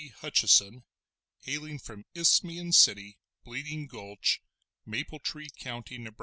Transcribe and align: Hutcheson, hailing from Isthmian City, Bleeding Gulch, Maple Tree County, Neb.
Hutcheson, 0.23 0.81
hailing 1.41 1.77
from 1.77 2.05
Isthmian 2.15 2.71
City, 2.71 3.19
Bleeding 3.43 3.85
Gulch, 3.85 4.41
Maple 4.83 5.19
Tree 5.19 5.49
County, 5.59 5.99
Neb. 5.99 6.15